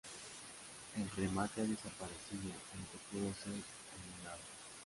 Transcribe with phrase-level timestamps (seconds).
[0.95, 3.53] El remate ha desaparecido, aunque pudo ser
[3.93, 4.39] almenado.